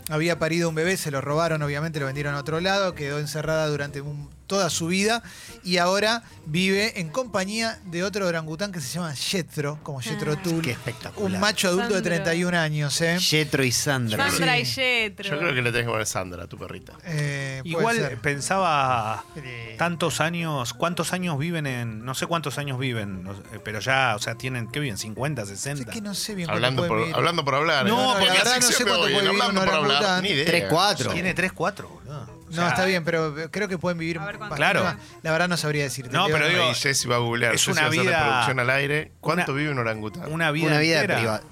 había 0.09 0.37
parido 0.39 0.67
un 0.69 0.75
bebé, 0.75 0.97
se 0.97 1.11
lo 1.11 1.21
robaron, 1.21 1.61
obviamente 1.61 1.99
lo 1.99 2.05
vendieron 2.05 2.35
a 2.35 2.39
otro 2.39 2.59
lado, 2.59 2.93
quedó 2.93 3.19
encerrada 3.33 3.67
durante 3.67 3.99
un- 4.01 4.29
toda 4.45 4.69
su 4.69 4.87
vida 4.87 5.23
y 5.63 5.77
ahora 5.77 6.21
vive 6.45 6.99
en 6.99 7.09
compañía 7.09 7.79
de 7.85 8.03
otro 8.03 8.27
orangután 8.27 8.71
que 8.71 8.81
se 8.81 8.89
llama 8.93 9.15
Jetro, 9.15 9.79
como 9.81 9.99
Jetro 10.01 10.33
Ah. 10.33 10.41
Tull. 10.43 10.61
Qué 10.61 10.71
espectacular. 10.71 11.31
Un 11.31 11.39
macho 11.39 11.69
adulto 11.69 11.87
de 11.87 11.93
Sandra. 11.95 12.23
31 12.23 12.57
años, 12.59 13.01
¿eh? 13.01 13.17
Jetro 13.19 13.63
y 13.63 13.71
Sandra. 13.71 14.29
Sandra 14.29 14.59
y 14.59 14.65
Sí. 14.65 14.73
Jetro. 14.75 15.29
Yo 15.31 15.39
creo 15.39 15.55
que 15.55 15.61
le 15.63 15.71
tenés 15.71 15.87
que 15.87 15.91
poner 15.91 16.05
Sandra 16.05 16.43
a 16.43 16.47
tu 16.47 16.57
perrita. 16.59 16.93
Eh, 17.05 17.61
Igual 17.63 17.95
ser. 17.95 18.17
pensaba 18.19 19.23
Sí. 19.33 19.41
tantos 19.77 20.19
años, 20.21 20.73
¿cuántos 20.75 21.13
años 21.13 21.39
viven 21.39 21.65
en, 21.65 22.05
no 22.05 22.13
sé 22.13 22.27
cuántos 22.27 22.59
años 22.59 22.77
viven, 22.77 23.25
eh, 23.53 23.59
pero 23.63 23.79
ya, 23.79 24.13
o 24.15 24.19
sea, 24.19 24.35
tienen, 24.35 24.67
¿qué 24.69 24.79
viven? 24.81 24.97
¿50, 24.97 25.43
Es 25.43 25.49
60? 25.49 25.91
que 25.91 26.01
no 26.01 26.13
sé 26.13 26.35
bien 26.35 26.49
Hablando 26.51 26.85
por, 26.87 26.99
vivir. 26.99 27.15
hablando 27.15 27.43
por 27.43 27.55
hablar. 27.55 27.87
No, 27.87 28.11
¿eh? 28.11 28.15
porque 28.19 28.25
la 28.27 28.33
la 28.33 28.39
verdad 28.43 28.55
no 28.61 28.67
sé 28.67 28.83
cuánto 28.83 29.05
de 29.05 29.13
puede 29.13 29.27
vivir 29.29 29.41
hablando 29.41 29.61
un 29.61 29.65
por 29.67 29.75
hablar, 29.75 30.21
ni 30.21 30.29
idea. 30.29 30.45
Tres, 30.45 30.65
cuatro. 30.69 31.11
Tiene 31.11 31.33
3, 31.33 31.51
4, 31.53 31.87
boludo. 31.89 32.42
O 32.53 32.55
No, 32.55 32.61
sea, 32.61 32.69
está 32.69 32.85
bien, 32.85 33.03
pero 33.03 33.35
creo 33.51 33.67
que 33.67 33.77
pueden 33.77 33.97
vivir 33.97 34.19
ver 34.19 34.37
Claro. 34.55 34.83
más. 34.83 34.95
La 35.23 35.31
verdad 35.31 35.47
no 35.49 35.57
sabría 35.57 35.83
decirte. 35.83 36.11
No, 36.15 36.27
pero 36.27 36.47
digo, 36.47 36.73
Jessy 36.73 37.07
va 37.07 37.15
a 37.15 37.19
googlear. 37.19 37.55
es 37.55 37.61
Jessy 37.65 37.71
una 37.71 37.81
va 37.81 37.87
a 37.87 37.89
hacer 37.89 38.01
vida- 38.03 38.23
producción 38.29 38.59
al 38.59 38.69
aire. 38.69 39.11
¿Cuánto 39.19 39.51
una- 39.51 39.59
vive 39.59 39.71
un 39.71 39.79
orangután? 39.79 40.31
Una 40.31 40.51
vida, 40.51 40.67
Una 40.67 40.79
vida 40.79 40.95
entera. 41.01 41.17
privada. 41.17 41.43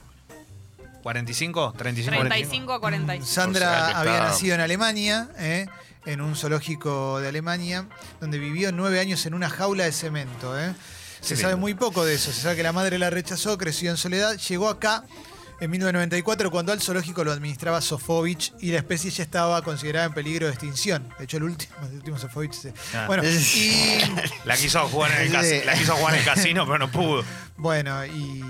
45, 1.03 1.74
35, 1.77 2.19
35 2.19 2.74
a 2.74 2.80
45. 2.80 3.25
Sandra 3.33 3.68
O 3.71 3.74
sea 3.75 3.88
que 3.88 3.94
había 3.95 4.13
está- 4.13 4.25
nacido 4.27 4.56
en 4.56 4.62
Alemania, 4.62 5.30
¿eh? 5.38 5.65
en 6.06 6.21
un 6.21 6.36
zoológico 6.36 7.19
de 7.19 7.27
Alemania, 7.30 7.88
donde 8.19 8.38
vivió 8.39 8.71
nueve 8.71 9.00
años 9.00 9.25
en 9.25 9.33
una 9.33 9.50
jaula 9.50 9.83
de 9.86 9.92
cemento. 9.92 10.59
¿eh? 10.59 10.74
Se 11.21 11.36
sabe 11.36 11.56
muy 11.56 11.74
poco 11.74 12.06
de 12.06 12.15
eso. 12.15 12.31
Se 12.31 12.42
sabe 12.42 12.56
que 12.56 12.63
la 12.63 12.71
madre 12.71 12.97
la 13.00 13.09
rechazó, 13.09 13.57
creció 13.57 13.89
en 13.92 13.97
soledad, 13.97 14.36
llegó 14.38 14.69
acá 14.69 15.04
en 15.62 15.69
1994 15.72 16.52
cuando 16.52 16.72
al 16.74 16.81
zoológico 16.81 17.24
lo 17.24 17.31
administraba 17.31 17.80
Sofovich 17.81 18.52
y 18.60 18.72
la 18.72 18.80
especie 18.80 19.10
ya 19.12 19.24
estaba 19.24 19.62
considerada 19.63 20.08
en 20.08 20.13
peligro 20.13 20.48
de 20.48 20.52
extinción. 20.54 21.08
De 21.18 21.24
hecho, 21.25 21.38
el 21.38 21.44
último, 21.44 21.72
el 21.88 21.96
último 21.96 22.18
Sofovich. 22.18 22.52
se- 22.54 22.74
Ah. 22.94 23.06
Bueno, 23.08 23.24
y 23.24 24.00
La 24.46 24.58
quiso 24.58 24.86
jugar 24.90 25.12
en 25.12 25.22
el, 25.28 25.31
cas- 25.31 25.66
la 25.66 25.74
quiso 25.75 25.96
jugar 25.96 26.16
en 26.16 26.19
el 26.19 26.25
casino, 26.25 26.66
pero 26.66 26.80
no 26.80 26.92
pudo. 26.92 27.24
Bueno, 27.58 28.06
y 28.06 28.44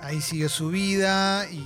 ahí 0.00 0.20
siguió 0.20 0.48
su 0.48 0.68
vida 0.68 1.48
y 1.50 1.64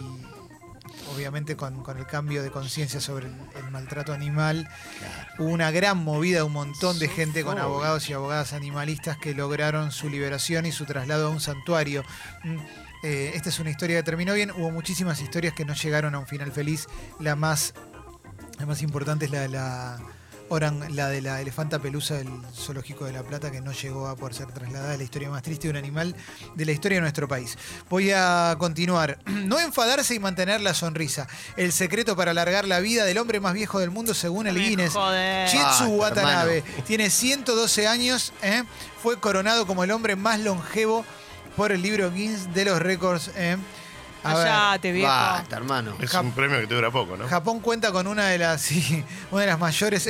obviamente 1.15 1.57
con, 1.57 1.83
con 1.83 1.99
el 1.99 2.07
cambio 2.07 2.43
de 2.43 2.51
conciencia 2.51 3.01
sobre 3.01 3.27
el, 3.27 3.35
el 3.57 3.71
maltrato 3.71 4.13
animal, 4.13 4.69
hubo 5.39 5.49
una 5.49 5.71
gran 5.71 5.99
movida, 5.99 6.45
un 6.45 6.53
montón 6.53 6.99
de 6.99 7.09
gente 7.09 7.43
con 7.43 7.59
abogados 7.59 8.09
y 8.09 8.13
abogadas 8.13 8.53
animalistas 8.53 9.17
que 9.19 9.35
lograron 9.35 9.91
su 9.93 10.09
liberación 10.09 10.67
y 10.67 10.73
su 10.73 10.85
traslado 10.85 11.27
a 11.29 11.31
un 11.31 11.41
santuario. 11.41 12.05
Eh, 13.03 13.33
esta 13.35 13.49
es 13.49 13.59
una 13.59 13.71
historia 13.71 13.97
que 13.99 14.03
terminó 14.03 14.35
bien, 14.35 14.51
hubo 14.51 14.71
muchísimas 14.71 15.21
historias 15.21 15.55
que 15.55 15.65
no 15.65 15.75
llegaron 15.75 16.15
a 16.15 16.19
un 16.19 16.27
final 16.27 16.53
feliz, 16.53 16.87
la 17.19 17.35
más, 17.35 17.75
la 18.59 18.67
más 18.67 18.83
importante 18.83 19.25
es 19.25 19.31
la 19.31 19.41
de 19.41 19.49
la... 19.49 19.99
Orang, 20.53 20.97
la 20.97 21.07
de 21.09 21.21
la 21.21 21.41
elefanta 21.41 21.79
pelusa 21.79 22.17
del 22.17 22.29
Zoológico 22.53 23.05
de 23.05 23.13
La 23.13 23.23
Plata, 23.23 23.53
que 23.53 23.61
no 23.61 23.71
llegó 23.71 24.09
a 24.09 24.17
poder 24.17 24.35
ser 24.35 24.49
trasladada, 24.49 24.95
es 24.95 24.99
la 24.99 25.05
historia 25.05 25.31
más 25.31 25.43
triste 25.43 25.69
de 25.69 25.71
un 25.71 25.77
animal 25.77 26.17
de 26.57 26.65
la 26.65 26.73
historia 26.73 26.97
de 26.97 27.03
nuestro 27.03 27.29
país. 27.29 27.57
Voy 27.89 28.11
a 28.11 28.57
continuar. 28.59 29.21
No 29.31 29.61
enfadarse 29.61 30.13
y 30.13 30.19
mantener 30.19 30.61
la 30.61 30.75
sonrisa. 30.75 31.29
El 31.57 31.71
secreto 31.71 32.17
para 32.17 32.33
alargar 32.33 32.67
la 32.67 32.81
vida 32.81 33.05
del 33.05 33.19
hombre 33.19 33.39
más 33.39 33.55
viejo 33.55 33.79
del 33.79 33.91
mundo, 33.93 34.13
según 34.13 34.49
el 34.49 34.57
Guinness. 34.57 34.95
Chietsu 35.49 35.97
Basta, 35.97 36.21
Watanabe 36.21 36.65
tiene 36.85 37.11
112 37.11 37.87
años, 37.87 38.33
¿eh? 38.43 38.65
fue 39.01 39.21
coronado 39.21 39.69
como 39.69 39.85
el 39.85 39.93
hombre 39.93 40.17
más 40.17 40.41
longevo 40.41 41.05
por 41.57 41.73
el 41.73 41.83
libro 41.83 42.11
Guinness 42.11 42.53
de 42.55 42.65
los 42.65 42.81
récords. 42.81 43.31
¿eh? 43.37 43.57
Callate, 44.23 44.93
viejo. 44.93 45.09
Basta, 45.09 45.57
hermano. 45.57 45.95
Es 46.01 46.13
Jap- 46.15 46.21
un 46.23 46.33
premio 46.33 46.61
que 46.61 46.67
te 46.67 46.75
dura 46.75 46.91
poco, 46.91 47.17
¿no? 47.17 47.27
Japón 47.29 47.61
cuenta 47.61 47.91
con 47.93 48.07
una 48.07 48.27
de 48.27 48.39
las 48.39 48.61
sí, 48.63 49.05
una 49.31 49.43
de 49.43 49.47
las 49.49 49.59
mayores 49.59 50.09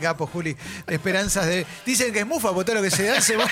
capo, 0.00 0.26
Juli, 0.26 0.56
esperanzas 0.86 1.46
de 1.46 1.66
dicen 1.86 2.12
que 2.12 2.20
es 2.20 2.26
mufa 2.26 2.52
por 2.52 2.64
todo 2.64 2.76
lo 2.76 2.82
que 2.82 2.90
se 2.90 3.10
hace 3.10 3.36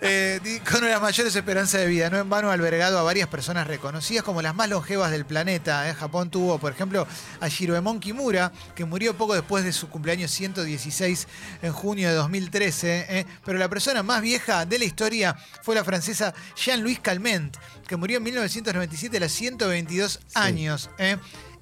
Eh, 0.00 0.40
di- 0.42 0.60
con 0.60 0.78
una 0.78 0.86
de 0.86 0.92
las 0.92 1.02
mayores 1.02 1.34
esperanzas 1.34 1.80
de 1.80 1.86
vida 1.86 2.10
no 2.10 2.18
en 2.18 2.28
vano 2.28 2.50
ha 2.50 2.52
albergado 2.52 2.98
a 2.98 3.02
varias 3.02 3.28
personas 3.28 3.66
reconocidas 3.66 4.22
como 4.24 4.42
las 4.42 4.54
más 4.54 4.68
longevas 4.68 5.10
del 5.10 5.24
planeta 5.24 5.88
¿eh? 5.88 5.94
Japón 5.94 6.30
tuvo 6.30 6.58
por 6.58 6.72
ejemplo 6.72 7.06
a 7.40 7.48
Shiroemon 7.48 7.98
Kimura 8.00 8.52
que 8.74 8.84
murió 8.84 9.16
poco 9.16 9.34
después 9.34 9.64
de 9.64 9.72
su 9.72 9.88
cumpleaños 9.88 10.30
116 10.30 11.26
en 11.62 11.72
junio 11.72 12.08
de 12.08 12.14
2013 12.14 13.06
¿eh? 13.08 13.26
pero 13.44 13.58
la 13.58 13.68
persona 13.68 14.02
más 14.02 14.20
vieja 14.22 14.64
de 14.66 14.78
la 14.78 14.84
historia 14.84 15.36
fue 15.62 15.74
la 15.74 15.84
francesa 15.84 16.34
Jean-Louis 16.56 17.00
Calment 17.00 17.56
que 17.86 17.96
murió 17.96 18.18
en 18.18 18.24
1997 18.24 19.16
a 19.16 19.20
los 19.20 19.32
122 19.32 20.20
años 20.34 20.90
¿eh? 20.98 21.16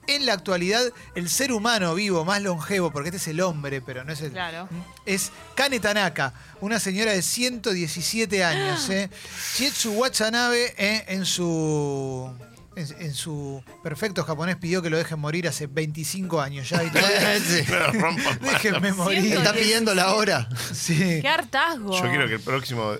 En 0.06 0.26
la 0.26 0.34
actualidad, 0.34 0.82
el 1.14 1.30
ser 1.30 1.50
humano 1.52 1.94
vivo 1.94 2.24
más 2.26 2.42
longevo, 2.42 2.90
porque 2.90 3.08
este 3.08 3.16
es 3.16 3.28
el 3.28 3.40
hombre, 3.40 3.80
pero 3.80 4.04
no 4.04 4.12
es 4.12 4.20
el. 4.20 4.32
Claro. 4.32 4.68
Es 5.06 5.32
Kane 5.54 5.80
Tanaka, 5.80 6.34
una 6.60 6.78
señora 6.78 7.12
de 7.12 7.22
117 7.22 8.44
años. 8.44 8.88
¿eh? 8.90 9.08
Chietsu 9.54 9.92
Watanabe, 9.92 10.74
¿eh? 10.76 11.04
en 11.08 11.24
su. 11.24 12.30
En, 12.76 12.86
en 13.00 13.14
su 13.14 13.62
perfecto 13.82 14.24
japonés 14.24 14.56
pidió 14.56 14.82
que 14.82 14.90
lo 14.90 14.96
dejen 14.96 15.18
morir 15.20 15.46
hace 15.46 15.66
25 15.68 16.40
años 16.40 16.68
ya. 16.68 16.82
y 16.82 16.90
todavía- 16.92 17.38
Sí. 17.40 17.64
No. 17.70 18.16
Déjenme 18.50 18.92
morir. 18.92 19.36
Está 19.36 19.52
pidiendo 19.52 19.94
la 19.94 20.14
hora. 20.14 20.48
Sí. 20.72 21.20
Qué 21.20 21.28
hartazgo. 21.28 21.92
Yo 21.94 22.08
quiero 22.08 22.26
que 22.26 22.34
el 22.34 22.40
próximo. 22.40 22.92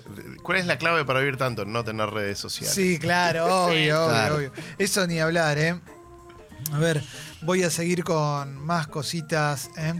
¿Cuál 0.43 0.59
es 0.59 0.65
la 0.65 0.77
clave 0.77 1.03
para 1.05 1.19
vivir 1.19 1.37
tanto? 1.37 1.65
No 1.65 1.83
tener 1.83 2.09
redes 2.09 2.39
sociales. 2.39 2.73
Sí, 2.73 2.97
claro, 2.99 3.65
obvio, 3.65 4.05
obvio, 4.05 4.07
Claro. 4.09 4.35
obvio. 4.37 4.51
Eso 4.77 5.05
ni 5.07 5.19
hablar, 5.19 5.57
¿eh? 5.57 5.79
A 6.71 6.79
ver, 6.79 7.03
voy 7.41 7.63
a 7.63 7.69
seguir 7.69 8.03
con 8.03 8.55
más 8.65 8.87
cositas. 8.87 9.69
¿eh? 9.77 9.93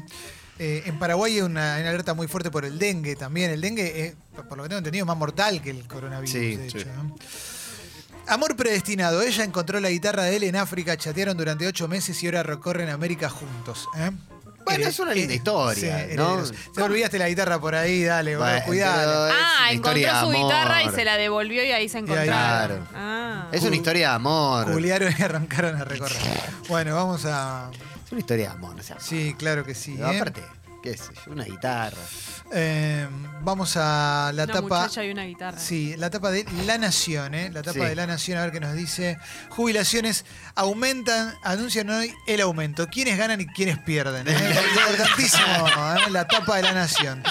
Eh, 0.57 0.83
en 0.85 0.97
Paraguay 0.97 1.33
hay 1.35 1.41
una, 1.41 1.75
alerta 1.75 2.13
muy 2.13 2.27
fuerte 2.27 2.49
por 2.49 2.63
el 2.63 2.79
dengue 2.79 3.15
también. 3.17 3.51
El 3.51 3.59
dengue, 3.61 4.05
es, 4.07 4.15
por 4.47 4.57
lo 4.57 4.63
que 4.63 4.69
tengo 4.69 4.77
entendido, 4.79 5.03
es 5.03 5.07
más 5.07 5.17
mortal 5.17 5.61
que 5.61 5.69
el 5.71 5.85
coronavirus, 5.85 6.31
Sí, 6.31 6.55
de 6.55 6.69
sí. 6.69 6.77
hecho. 6.77 6.87
Amor 8.27 8.55
predestinado. 8.55 9.21
Ella 9.21 9.43
encontró 9.43 9.79
la 9.79 9.89
guitarra 9.89 10.23
de 10.23 10.35
él 10.35 10.43
en 10.43 10.55
África, 10.55 10.97
chatearon 10.97 11.37
durante 11.37 11.67
ocho 11.67 11.87
meses 11.87 12.21
y 12.23 12.25
ahora 12.25 12.43
recorren 12.43 12.89
América 12.89 13.29
juntos. 13.29 13.87
¿eh? 13.97 14.11
Bueno, 14.65 14.87
es 14.87 14.99
una 14.99 15.13
linda 15.13 15.33
eh, 15.33 15.37
historia, 15.37 16.07
sí. 16.09 16.55
Te 16.73 16.81
olvidaste 16.81 17.19
la 17.19 17.29
guitarra 17.29 17.59
por 17.59 17.75
ahí, 17.75 18.03
dale, 18.03 18.35
Bueno, 18.35 18.65
cuidado. 18.65 19.31
Ah, 19.31 19.71
encontró 19.71 20.19
su 20.21 20.31
guitarra 20.31 20.83
y 20.83 20.89
se 20.89 21.05
la 21.05 21.17
devolvió 21.17 21.63
y 21.63 21.71
ahí 21.71 21.87
se 21.87 21.99
encontraron. 21.99 22.25
Claro. 22.27 22.87
Ah. 22.95 23.47
Es 23.51 23.61
una 23.63 23.75
historia 23.75 24.09
de 24.09 24.15
amor. 24.15 24.73
Juliaron 24.73 25.13
y 25.17 25.21
arrancaron 25.21 25.75
a 25.79 25.83
recorrer. 25.85 26.17
Bueno, 26.67 26.95
vamos 26.95 27.25
a. 27.25 27.69
Es 28.05 28.11
una 28.11 28.21
historia 28.21 28.49
de 28.49 28.53
amor. 28.53 28.75
o 28.79 28.83
sea, 28.83 28.99
Sí, 28.99 29.35
claro 29.37 29.63
que 29.63 29.75
sí. 29.75 29.97
¿eh? 29.99 30.03
aparte, 30.03 30.41
qué 30.85 30.97
sé 30.97 31.11
yo, 31.25 31.31
una 31.33 31.43
guitarra. 31.43 31.97
Eh, 32.53 33.07
vamos 33.41 33.75
a 33.75 34.31
la 34.33 34.43
una 34.45 34.53
tapa. 34.53 34.81
muchacha 34.83 35.03
y 35.03 35.11
una 35.11 35.23
guitarra. 35.25 35.59
Sí, 35.59 35.95
la 35.97 36.09
tapa 36.09 36.31
de 36.31 36.45
La 36.65 36.77
Nación, 36.77 37.33
¿eh? 37.33 37.49
La 37.51 37.61
tapa 37.61 37.79
Sí. 37.79 37.85
de 37.85 37.95
La 37.95 38.07
Nación, 38.07 38.37
a 38.37 38.43
ver 38.43 38.51
qué 38.51 38.59
nos 38.59 38.73
dice. 38.75 39.17
Jubilaciones 39.49 40.25
aumentan, 40.55 41.33
anuncian 41.43 41.89
hoy 41.89 42.13
el 42.27 42.39
aumento. 42.41 42.87
¿Quiénes 42.87 43.17
ganan 43.17 43.41
y 43.41 43.47
quiénes 43.47 43.79
pierden? 43.79 44.27
¿eh? 44.27 44.31
Importantísimo, 44.75 45.67
¿eh? 45.67 46.11
La 46.11 46.27
tapa 46.27 46.57
de 46.57 46.61
La 46.63 46.73
Nación. 46.73 47.23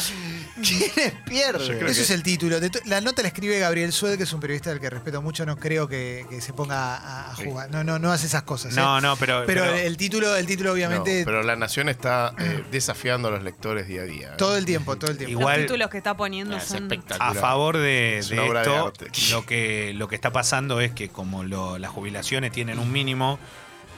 ¿Quiénes 0.62 1.12
pierden? 1.24 1.78
Que- 1.78 1.90
es 1.90 2.10
el 2.10 2.22
título. 2.22 2.56
La 2.84 3.00
nota 3.00 3.22
la 3.22 3.28
escribe 3.28 3.58
Gabriel 3.58 3.92
Sued, 3.92 4.16
que 4.16 4.22
es 4.24 4.32
un 4.32 4.40
periodista 4.40 4.70
del 4.70 4.80
que 4.80 4.88
respeto 4.90 5.20
mucho. 5.22 5.44
No 5.46 5.56
creo 5.56 5.88
que, 5.88 6.26
que 6.30 6.40
se 6.40 6.52
ponga 6.52 6.96
a, 6.96 7.30
a 7.30 7.34
jugar. 7.34 7.70
No, 7.70 7.82
no, 7.84 7.98
no 7.98 8.12
hace 8.12 8.26
esas 8.26 8.42
cosas. 8.42 8.72
¿eh? 8.72 8.76
No, 8.76 9.00
no, 9.00 9.16
pero. 9.16 9.44
Pero, 9.46 9.62
pero- 9.64 9.74
el 9.76 9.96
título, 9.96 10.36
el 10.36 10.46
título 10.46 10.72
obviamente, 10.72 11.20
No, 11.20 11.24
pero 11.26 11.42
la 11.42 11.56
nación 11.56 11.88
está 11.88 12.34
eh, 12.38 12.64
desafiando 12.70 13.28
a 13.28 13.30
los 13.32 13.42
lectores 13.42 13.86
día 13.88 14.02
a 14.02 14.04
día. 14.04 14.28
¿eh? 14.28 14.36
todo 14.38 14.56
el 14.56 14.64
tiempo, 14.64 14.96
todo 14.96 15.10
el 15.10 15.18
tiempo. 15.18 15.30
Igual- 15.40 15.56
Los 15.60 15.66
títulos 15.66 15.90
que 15.90 15.96
está 15.98 16.16
poniendo 16.16 16.56
Es 16.56 16.64
son. 16.64 16.88
a 17.18 17.34
favor 17.34 17.76
de, 17.78 18.18
Es 18.18 18.28
de 18.28 18.36
de 18.36 18.46
esto, 18.46 18.92
lo 19.30 19.46
que, 19.46 19.92
lo 19.94 20.08
que 20.08 20.14
está 20.14 20.30
pasando 20.32 20.80
es 20.80 20.92
que 20.92 21.08
como 21.08 21.42
lo- 21.44 21.78
las 21.78 21.90
jubilaciones 21.90 22.52
tienen 22.52 22.78
un 22.78 22.92
mínimo, 22.92 23.38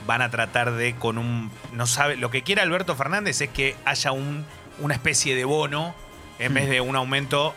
van 0.07 0.23
a 0.23 0.31
tratar 0.31 0.73
de 0.73 0.95
con 0.95 1.19
un... 1.19 1.51
no 1.73 1.87
sabe 1.87 2.17
Lo 2.17 2.31
que 2.31 2.43
quiere 2.43 2.61
Alberto 2.63 2.95
Fernández 2.95 3.41
es 3.41 3.49
que 3.51 3.75
haya 3.85 4.13
un, 4.13 4.45
una 4.79 4.95
especie 4.95 5.35
de 5.35 5.45
bono 5.45 5.95
en 6.39 6.55
vez 6.55 6.69
de 6.69 6.81
un 6.81 6.97
aumento 6.97 7.55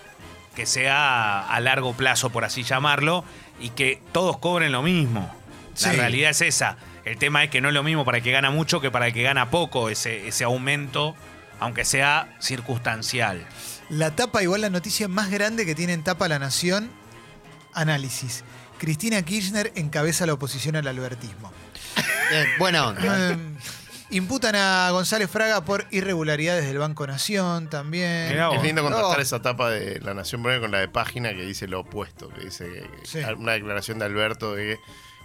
que 0.56 0.66
sea 0.66 1.48
a 1.48 1.60
largo 1.60 1.94
plazo, 1.94 2.30
por 2.30 2.44
así 2.46 2.64
llamarlo, 2.64 3.24
y 3.60 3.70
que 3.70 4.02
todos 4.12 4.38
cobren 4.38 4.72
lo 4.72 4.82
mismo. 4.82 5.34
La 5.82 5.92
Sí. 5.92 5.96
realidad 5.96 6.32
es 6.32 6.42
esa. 6.42 6.78
El 7.06 7.18
tema 7.18 7.44
es 7.44 7.50
que 7.50 7.62
no 7.62 7.70
es 7.70 7.74
lo 7.74 7.84
mismo 7.84 8.04
para 8.06 8.18
el 8.18 8.24
que 8.24 8.32
gana 8.32 8.52
mucho 8.52 8.82
que 8.82 8.92
para 8.92 9.08
el 9.08 9.14
que 9.14 9.24
gana 9.24 9.50
poco 9.50 9.90
ese, 9.90 10.28
ese 10.28 10.44
aumento, 10.44 11.16
aunque 11.60 11.86
sea 11.86 12.36
circunstancial. 12.40 13.46
La 13.90 14.12
tapa, 14.16 14.44
igual 14.44 14.62
la 14.62 14.70
noticia 14.70 15.08
más 15.08 15.30
grande 15.32 15.66
que 15.66 15.76
tiene 15.76 15.94
en 15.94 16.04
tapa 16.04 16.28
La 16.28 16.40
Nación, 16.40 16.92
análisis. 17.74 18.44
Cristina 18.78 19.22
Kirchner 19.24 19.72
encabeza 19.76 20.26
la 20.26 20.34
oposición 20.34 20.76
al 20.76 20.88
albertismo. 20.88 21.52
Eh. 22.32 22.46
Eh, 22.60 23.38
imputan 24.12 24.56
a 24.56 24.90
González 24.92 25.30
Fraga 25.30 25.64
por 25.64 25.86
irregularidades 25.92 26.66
del 26.66 26.78
Banco 26.78 27.06
Nación 27.08 27.70
también. 27.70 28.30
Mirá 28.30 28.48
vos. 28.50 28.58
Es 28.58 28.64
lindo 28.64 28.82
contrastar 28.82 29.18
No. 29.18 29.22
esa 29.22 29.36
etapa 29.38 29.70
de 29.70 30.00
La 30.02 30.14
Nación 30.14 30.42
Breve 30.44 30.62
con 30.62 30.72
la 30.72 30.80
de 30.80 30.88
página 30.88 31.30
que 31.30 31.46
dice 31.46 31.68
lo 31.68 31.82
opuesto, 31.82 32.30
que 32.30 32.46
dice 32.46 32.66
que- 32.66 33.06
Sí. 33.06 33.20
una 33.38 33.54
declaración 33.54 34.00
de 34.00 34.06
Alberto 34.06 34.56
de 34.56 34.64
que, 34.76 34.80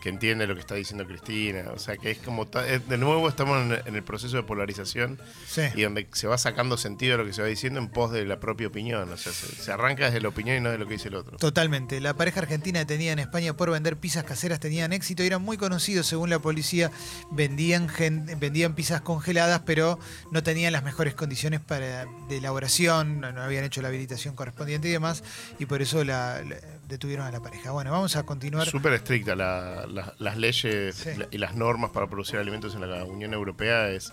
que 0.05 0.11
entiende 0.11 0.47
lo 0.47 0.53
que 0.55 0.61
está 0.61 0.75
diciendo 0.75 1.07
Cristina. 1.07 1.71
O 1.75 1.79
sea, 1.79 1.97
que 1.97 2.11
es 2.11 2.19
como. 2.19 2.45
De 2.45 2.99
nuevo 2.99 3.27
estamos 3.27 3.59
en, 3.87 3.95
el 3.97 4.03
proceso 4.03 4.37
de 4.37 4.43
polarización 4.43 5.19
Sí. 5.49 5.63
y 5.75 5.81
donde 5.83 6.07
se 6.13 6.27
va 6.27 6.37
sacando 6.37 6.77
sentido 6.77 7.13
de 7.13 7.19
lo 7.25 7.27
que 7.27 7.33
se 7.33 7.41
va 7.41 7.49
diciendo 7.49 7.81
en 7.81 7.89
pos 7.89 8.13
de 8.13 8.27
la 8.27 8.39
propia 8.39 8.67
opinión. 8.67 9.11
O 9.11 9.17
sea, 9.17 9.33
se, 9.33 9.47
se 9.57 9.73
arranca 9.73 10.05
desde 10.05 10.21
la 10.21 10.29
opinión 10.29 10.59
y 10.59 10.61
no 10.61 10.71
de 10.71 10.77
lo 10.77 10.87
que 10.87 10.93
dice 10.93 11.09
el 11.09 11.15
otro. 11.15 11.39
Totalmente. 11.39 12.03
La 12.03 12.13
pareja 12.15 12.41
argentina 12.41 12.81
detenida 12.81 13.13
en 13.13 13.19
España 13.19 13.57
por 13.57 13.71
vender 13.71 13.97
pizzas 13.97 14.25
caseras 14.25 14.61
tenían 14.61 14.93
éxito 14.93 15.23
y 15.23 15.27
eran 15.27 15.41
muy 15.41 15.57
conocidos 15.57 16.07
según 16.07 16.29
la 16.29 16.39
policía. 16.39 16.91
Vendían, 17.31 17.89
gen- 17.89 18.27
vendían 18.39 18.75
pizzas 18.75 19.01
congeladas, 19.01 19.63
pero 19.65 19.99
no 20.31 20.43
tenían 20.43 20.75
las 20.75 20.85
mejores 20.85 21.15
condiciones 21.15 21.61
para, 21.61 22.05
de 22.29 22.37
elaboración, 22.37 23.21
no, 23.21 23.33
no 23.33 23.41
habían 23.41 23.65
hecho 23.65 23.81
la 23.81 23.89
habilitación 23.89 24.35
correspondiente 24.37 24.89
y 24.89 24.93
demás, 24.93 25.25
y 25.59 25.65
por 25.65 25.81
eso 25.81 26.05
la, 26.05 26.43
la- 26.43 26.57
detuvieron 26.89 27.27
a 27.27 27.31
la 27.31 27.41
pareja. 27.41 27.71
Bueno, 27.73 27.91
vamos 27.91 28.17
a 28.17 28.23
continuar. 28.25 28.67
Súper 28.69 28.93
estricta 28.95 29.35
la- 29.35 29.87
la- 29.87 30.15
las 30.19 30.37
leyes 30.37 30.95
Sí. 30.95 31.11
y 31.31 31.39
las 31.39 31.55
normas 31.55 31.91
para 31.91 32.07
producir 32.09 32.39
alimentos 32.39 32.75
en 32.75 32.89
la 32.89 33.05
Unión 33.05 33.33
Europea 33.33 33.89
es 33.91 34.13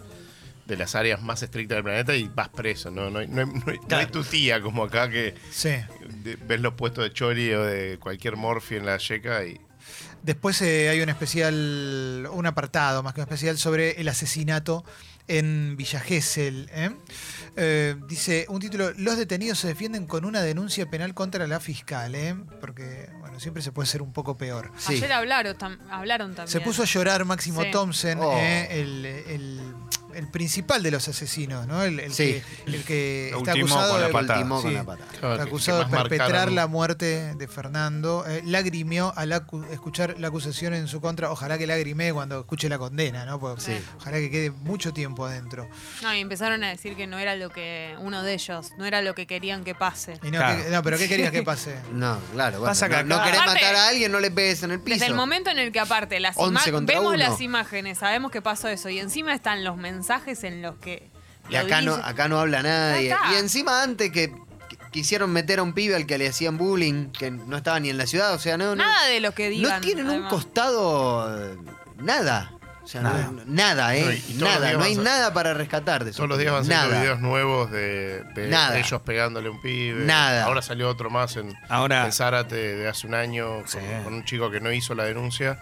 de 0.66 0.78
las 0.78 0.96
áreas 0.96 1.22
más 1.22 1.42
estrictas 1.44 1.76
del 1.78 1.84
planeta 1.84 2.16
y 2.16 2.30
vas 2.34 2.50
preso, 2.50 2.92
¿no? 2.92 3.10
No 3.10 3.20
hay, 3.20 3.28
no 3.28 3.42
hay- 3.42 3.48
no 3.48 3.64
hay- 3.72 3.80
no 3.90 3.98
hay 3.98 4.06
tu 4.06 4.24
tía 4.24 4.62
como 4.62 4.84
acá 4.86 5.10
que 5.10 5.36
Sí. 5.52 5.72
ves 6.48 6.62
los 6.62 6.74
puestos 6.76 7.04
de 7.04 7.12
chori 7.12 7.52
o 7.54 7.64
de 7.64 7.98
cualquier 8.00 8.38
morfi 8.38 8.76
en 8.76 8.86
la 8.86 8.98
yeca 8.98 9.44
y 9.46 9.60
Después 10.24 10.62
eh, 10.62 10.88
hay 10.90 11.02
un 11.02 11.10
especial, 11.10 12.28
un 12.32 12.46
apartado 12.46 13.02
más 13.02 13.16
que 13.16 13.22
un 13.22 13.24
especial 13.24 13.58
sobre 13.58 14.00
el 14.00 14.08
asesinato 14.08 14.86
en 15.38 15.76
Villa 15.78 16.00
Gesell. 16.00 16.70
¿eh? 16.74 16.92
Eh, 17.56 17.96
dice 18.08 18.46
un 18.50 18.60
título: 18.60 18.92
Los 18.98 19.18
detenidos 19.18 19.60
se 19.60 19.68
defienden 19.68 20.06
con 20.08 20.26
una 20.26 20.42
denuncia 20.42 20.90
penal 20.90 21.14
contra 21.14 21.48
la 21.48 21.60
fiscal, 21.60 22.16
¿eh? 22.16 22.36
porque 22.60 23.10
bueno, 23.20 23.40
siempre 23.40 23.62
se 23.64 23.72
puede 23.72 23.88
ser 23.88 24.02
un 24.02 24.14
poco 24.14 24.38
peor. 24.38 24.72
Sí. 24.78 24.94
Ayer 24.96 25.12
hablaron, 25.14 25.58
tam- 25.58 25.80
hablaron 25.90 26.36
también. 26.36 26.48
Se 26.52 26.62
puso 26.62 26.84
a 26.84 26.86
llorar 26.86 27.26
Máximo 27.26 27.62
Sí. 27.64 27.72
Thompson, 27.72 28.20
Oh. 28.20 28.38
¿eh? 28.38 28.68
el, 28.82 29.06
el- 29.06 29.74
el 30.16 30.28
principal 30.28 30.84
de 30.84 30.92
los 30.92 31.08
asesinos, 31.08 31.68
¿no? 31.68 31.84
El, 31.84 32.00
el 32.00 32.14
Sí. 32.14 32.42
que, 32.66 32.72
el 32.72 32.84
que 32.84 33.30
Lo 33.32 33.38
está 33.40 33.52
acusado 33.54 33.92
con 33.94 34.02
la 34.02 34.08
de, 34.08 34.14
patada. 34.14 34.40
Ultimó 34.40 34.62
con 34.62 34.70
Sí. 34.72 34.76
la 34.78 34.84
patada. 34.84 35.12
Claro, 35.12 35.32
Está 35.34 35.44
que- 35.46 35.50
acusado 35.50 35.80
de 35.80 35.86
perpetrar 35.86 36.30
marcaron- 36.32 36.56
la 36.56 36.68
muerte 36.68 37.36
de 37.36 37.48
Fernando. 37.48 38.26
Eh, 38.28 38.42
lagrimió 38.46 39.14
al 39.16 39.32
acu- 39.32 39.68
escuchar 39.72 40.16
la 40.20 40.28
acusación 40.28 40.74
en 40.74 40.88
su 40.88 41.02
contra. 41.02 41.32
Ojalá 41.32 41.58
que 41.58 41.68
lagrime 41.68 42.14
cuando 42.14 42.40
escuche 42.40 42.70
la 42.70 42.78
condena, 42.78 43.26
¿no? 43.26 43.40
Porque 43.40 43.62
Sí. 43.62 43.82
Ojalá 43.98 44.18
que 44.18 44.30
quede 44.32 44.52
mucho 44.52 44.94
tiempo 44.94 45.26
adentro. 45.26 45.68
No, 46.02 46.14
y 46.14 46.20
empezaron 46.20 46.64
a 46.64 46.70
decir 46.70 46.96
que 46.96 47.08
no 47.08 47.18
era 47.20 47.36
lo 47.36 47.50
que. 47.50 47.96
Uno 48.00 48.24
de 48.24 48.34
ellos, 48.34 48.72
no 48.78 48.86
era 48.86 49.02
lo 49.02 49.14
que 49.16 49.28
querían 49.28 49.64
que 49.64 49.76
pase. 49.76 50.14
Y 50.24 50.32
no, 50.32 50.40
Claro. 50.40 50.64
que- 50.64 50.70
no, 50.70 50.84
pero 50.84 50.98
¿qué 50.98 51.08
querías 51.08 51.32
que 51.32 51.44
pase? 51.44 51.76
No, 51.94 52.18
claro. 52.34 52.60
Bueno, 52.60 52.72
Pasa 52.72 52.90
que 52.90 53.04
no, 53.04 53.18
no 53.18 53.24
querés 53.24 53.40
Aparte- 53.42 53.62
matar 53.62 53.76
a 53.76 53.88
alguien, 53.90 54.12
no 54.12 54.20
le 54.20 54.32
pegues 54.32 54.64
en 54.64 54.72
el 54.72 54.80
piso. 54.80 54.96
Desde 54.96 55.08
el 55.08 55.14
momento 55.16 55.50
en 55.50 55.60
el 55.60 55.72
que 55.72 55.80
aparte 55.80 56.20
las 56.20 56.36
11 56.38 56.70
ima- 56.70 56.74
contra 56.74 56.96
vemos 56.96 57.14
uno. 57.16 57.18
las 57.18 57.42
imágenes, 57.42 57.98
sabemos 58.00 58.32
que 58.32 58.42
pasó 58.42 58.68
eso 58.68 58.90
y 58.90 59.00
encima 59.00 59.34
están 59.34 59.64
los 59.64 59.78
mensajes 59.78 60.01
en 60.44 60.62
los 60.62 60.76
que 60.78 61.10
Y 61.50 61.54
lo 61.54 61.60
acá 61.60 61.82
no, 61.82 61.94
acá 61.96 62.28
no 62.28 62.40
habla 62.40 62.62
nadie. 62.64 63.16
Y 63.32 63.36
encima 63.36 63.84
antes 63.84 64.12
que 64.12 64.32
que 64.70 64.78
quisieron 64.92 65.32
meter 65.32 65.60
a 65.60 65.64
un 65.64 65.74
pibe 65.74 65.96
al 65.96 66.06
que 66.06 66.18
le 66.18 66.28
hacían 66.30 66.58
bullying, 66.58 67.12
que 67.12 67.30
no 67.32 67.58
estaba 67.58 67.80
ni 67.80 67.90
en 67.90 67.98
la 67.98 68.06
ciudad, 68.08 68.34
o 68.34 68.40
sea, 68.40 68.58
no, 68.58 68.76
no, 68.76 68.84
nada 68.84 69.08
de 69.08 69.20
lo 69.20 69.34
que 69.34 69.50
digan. 69.50 69.76
no 69.76 69.82
tienen 69.82 70.10
un 70.10 70.24
costado 70.30 71.56
nada. 71.98 72.52
O 72.84 72.88
sea, 72.88 73.02
Nada. 73.02 73.30
no- 73.32 73.44
nada, 73.46 73.96
¿eh? 73.96 74.22
No, 74.36 74.46
nada, 74.48 74.74
no 74.74 74.84
hay 74.84 74.96
a- 74.96 75.02
nada 75.02 75.34
para 75.34 75.54
rescatar 75.54 76.04
de 76.04 76.10
eso. 76.10 76.18
Todos 76.18 76.30
los 76.30 76.40
días 76.40 76.52
van 76.52 76.66
saliendo 76.66 77.00
videos 77.00 77.20
nuevos 77.22 77.72
de, 77.72 78.24
de 78.34 78.48
Nada. 78.48 78.78
ellos 78.78 79.02
pegándole 79.04 79.48
a 79.50 79.52
un 79.52 79.62
pibe. 79.62 80.04
Nada. 80.04 80.46
Ahora 80.46 80.62
salió 80.64 80.90
otro 80.90 81.10
más 81.12 81.38
en, 81.38 81.54
Ahora, 81.70 82.06
en 82.06 82.12
Zárate 82.12 82.56
de 82.56 82.88
hace 82.90 83.06
un 83.08 83.14
año 83.14 83.60
con, 83.60 83.68
Sí. 83.68 83.78
con 84.04 84.14
un 84.16 84.26
chico 84.26 84.50
que 84.50 84.60
no 84.62 84.72
hizo 84.74 84.96
la 84.96 85.04
denuncia, 85.06 85.60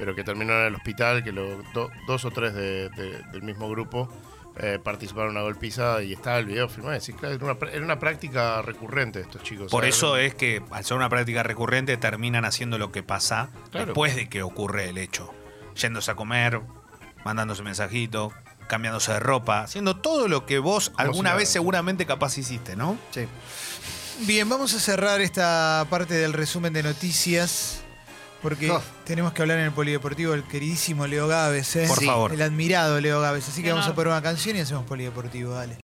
pero 0.00 0.14
que 0.16 0.24
terminó 0.24 0.54
en 0.54 0.66
el 0.68 0.74
hospital, 0.74 1.22
que 1.22 1.30
lo- 1.30 1.62
do- 1.74 1.90
dos 2.06 2.24
o 2.24 2.30
tres 2.30 2.54
de- 2.54 2.88
de- 2.88 3.22
del 3.30 3.42
mismo 3.42 3.68
grupo 3.70 4.08
eh, 4.56 4.78
participaron 4.82 5.30
en 5.30 5.36
una 5.36 5.42
golpiza 5.42 6.02
y 6.02 6.12
estaba 6.12 6.38
el 6.38 6.44
video 6.46 6.68
filmado. 6.68 6.94
Es 6.94 7.02
decir, 7.02 7.14
claro, 7.14 7.34
era, 7.36 7.44
una, 7.44 7.70
era 7.70 7.84
una 7.84 7.98
práctica 8.00 8.60
recurrente 8.62 9.20
de 9.20 9.24
estos 9.26 9.42
chicos. 9.44 9.70
por 9.70 9.82
¿sabes? 9.84 9.96
eso 9.96 10.16
es 10.16 10.34
que 10.34 10.60
al 10.72 10.84
ser 10.84 10.96
una 10.96 11.08
práctica 11.08 11.42
recurrente 11.44 11.96
terminan 11.96 12.44
haciendo 12.44 12.76
lo 12.76 12.90
que 12.90 13.02
pasa 13.04 13.50
Claro. 13.70 13.86
después 13.86 14.16
de 14.16 14.28
que 14.28 14.42
ocurre 14.42 14.88
el 14.88 14.98
hecho. 14.98 15.32
Yéndose 15.76 16.10
a 16.10 16.14
comer, 16.16 16.60
mandándose 17.24 17.62
mensajitos, 17.62 18.32
cambiándose 18.68 19.12
de 19.12 19.20
ropa, 19.20 19.62
haciendo 19.62 19.96
todo 19.96 20.26
lo 20.28 20.46
que 20.46 20.58
vos 20.58 20.92
alguna 20.96 21.32
si 21.32 21.36
vez 21.38 21.48
seguramente 21.48 22.04
capaz 22.06 22.36
hiciste, 22.38 22.74
¿no? 22.74 22.98
Sí. 23.12 23.26
Bien, 24.26 24.48
vamos 24.48 24.74
a 24.74 24.80
cerrar 24.80 25.20
esta 25.20 25.86
parte 25.90 26.14
del 26.14 26.32
resumen 26.32 26.72
de 26.72 26.82
noticias. 26.82 27.82
Porque 28.42 28.70
Oh. 28.70 28.80
tenemos 29.04 29.32
que 29.32 29.42
hablar 29.42 29.58
en 29.58 29.66
el 29.66 29.72
polideportivo 29.72 30.32
del 30.32 30.44
queridísimo 30.44 31.06
Leo 31.06 31.28
Gávez, 31.28 31.76
¿eh? 31.76 31.84
Por 31.86 31.98
Sí. 31.98 32.06
favor. 32.06 32.32
El 32.32 32.40
admirado 32.42 32.98
Leo 33.00 33.20
Gávez. 33.20 33.46
Así 33.48 33.62
que 33.62 33.70
vamos 33.70 33.86
a 33.86 33.94
poner 33.94 34.08
una 34.08 34.22
canción 34.22 34.56
y 34.56 34.60
hacemos 34.60 34.84
polideportivo, 34.86 35.52
dale. 35.52 35.76